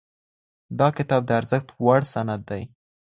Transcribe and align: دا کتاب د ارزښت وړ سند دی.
دا 0.79 0.87
کتاب 0.97 1.21
د 1.25 1.31
ارزښت 1.39 1.67
وړ 1.83 2.01
سند 2.13 2.41
دی. 2.49 2.63